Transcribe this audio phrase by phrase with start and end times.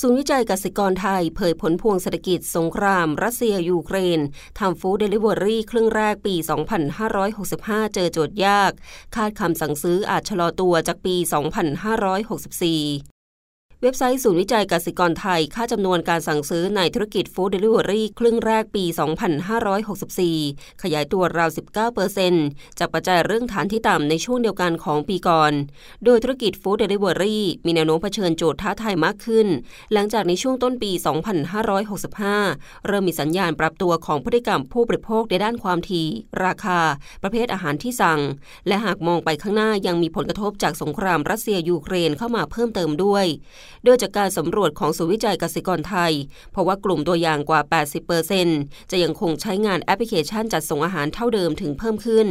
[0.00, 4.20] ศูนย์วิจัยกสิกรไทยเผยผลพวงเศรษฐกิจสงคราม รัสเซีย ยูเครน
[4.58, 6.34] ทำฟู้ดเดลิเวอรี่ครึ่งแรกปี
[7.14, 8.72] 2565 เจอโจทย์ยาก
[9.14, 11.16] คาดคำสั่งซื้ออาจชะลอตัวจากปี
[13.10, 13.15] 2564
[13.86, 18.84] เว็บไซต์ศูนย์วิจัยกสิกรไทย คาดจำนวนการสั่งซื้อในธุรกิจฟู้ดเดลิเวอรี่ครึ่งแรกปี
[20.22, 21.50] 2564 ขยายตัวราว
[22.14, 25.52] 19%จากปัจจัยเรื่องฐานที่ต่ำในช่วงเดียวกันของปีก่อน
[26.04, 29.46] โดยธุรกิจฟู้ดเดลิเวอรี่มีแนวโน้มเผชิญโจทย์ท้าทายมากขึ้น
[29.92, 30.90] หลังจากในช่วงต้นปี
[31.88, 36.06] 2565 เริ่มมีสัญญาณปรับตัวของพฤติกรรมผู้บริโภคในด้านความถี่
[36.44, 36.80] ราคา
[37.22, 38.20] ประเภทอาหารที่สั่ง
[38.66, 43.26] และหากมองไปข้างหน้ายังมีผลกระทบจากสงครามรัสเซียยูเครนเข้ามาเพิ่มเติมด้วย
[43.84, 46.12] โดยจากการสำรวจของศูนย์วิจัยกสิกรไทย
[46.52, 47.60] เพราะว่ากลุ่มตัวอย่างกว่า
[48.26, 52.26] 80%จะยังคงใช้งานแอปพลิเคชันจัดส่งอาหารเท่าเดิมถึงเพิ่มขึ้น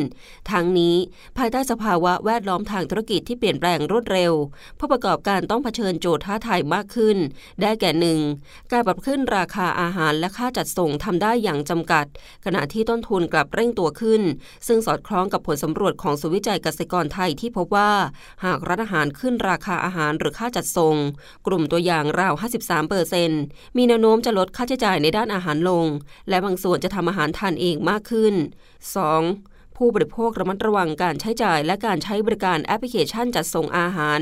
[0.52, 0.96] ทั้งนี้
[1.38, 4.34] ภายใต้สภาวะแวดล้อมทางธุรกิจที่เปลี่ยนแปลงรวดเร็ว
[4.80, 7.18] ผู้ประกอบการต้องเผชิญโจทย์ท้าทายมากขึ้น
[7.62, 8.20] ได้แก่หนึ่ง
[8.72, 12.06] การปรับขึ้นราคาอาหารและค่าจัดส่งทำได้อย่างจำกัด
[12.46, 14.22] ขณะที่ต้นทุนกลับเร่งตัวขึ้น
[14.68, 17.92] ซึ่งสอดคล้องกับผลสำรวจของศูนย์วิจัยเกษตรกรไทยที่พบว่า
[18.46, 20.96] หากร้านอาหารขึ้นราคาอาหารหรือค่าจัดส่ง
[21.48, 23.32] กลุ่มตัวอย่างราว 53เปอร์เซน
[23.78, 25.86] มีแนวโน้มจะลดค่าใช้จ่ายในด้านอาหารลง
[26.30, 28.34] และบางส่วนจะทำอาหารทานเองมากขึ้น
[28.96, 29.55] 2.
[29.78, 34.20] ผู้บริโภคระมัดระวังการใช้จ่ายและการใช้บริการแอปพลิเคชันจัดส่งอาหาร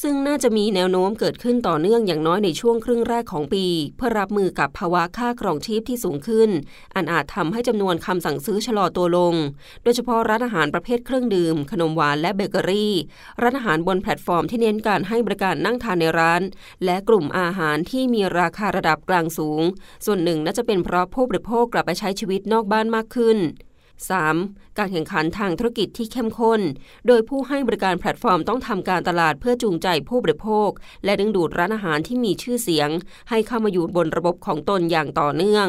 [0.00, 6.50] ซึ่งน่าจะมีแนวโน้มเกิดขึ้นต่อเนื่องอย่างน้อยในช่วงครึ่งแรกของปี เพื่อรับมือกับภาวะค่าครองชีพที่สูงขึ้น
[6.96, 9.34] อันอาจทำให้จำนวนคำสั่งซื้อชะลอตัวลง
[9.82, 12.94] โดยเฉพาะร้านอาหารประเภทเครื่องดื่ม ขนมหวานและเบเกอรี่
[13.42, 16.42] ร้านอาหารบนแพลตฟอร์มที่เน้นการให้บริการนั่งทานในร้าน
[16.84, 19.62] และกลุ่มอาหารที่มีราคาระดับกลางสูง
[20.06, 23.40] ส่วนหนึ่งน่าจะเป็นเพราะผู้บริโภคกลับไปใช้ชีวิตนอกบ้านมากขึ้น
[24.16, 24.78] 3.
[24.78, 26.60] การแข่งขันทางธุรกิจที่เข้มข้น
[27.06, 30.70] โดยผู้ให้บริการแพลตฟอร์มต้องทำการตลาดเพื่อจูงใจผู้บริโภค
[31.04, 32.88] และดึงดูดร้านอาหารที่มีชื่อเสียง
[33.30, 35.68] ให้เข้ามาอยู่บนระบบของตนอย่างต่อเนื่อง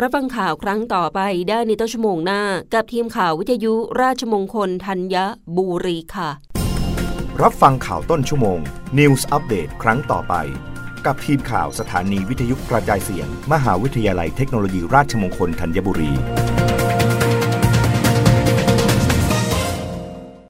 [0.00, 2.42] รับฟังข่าวครั้งต่อไปได้ในต้นชั่วโมงหน้า
[2.74, 5.16] กับทีมข่าววิทยุราชมงคลธัญ
[5.56, 6.30] บุรีค่ะ
[7.42, 8.58] รับฟังข่าวต้นชั่วโมง
[8.98, 10.34] News อัปเดตครั้งต่อไป
[11.06, 16.12] กับทีมข่าวสถานีวิทยุกระจายเสียง มหาวิทยาลัยเทคโนโลยีราชมงคลธัญบุรี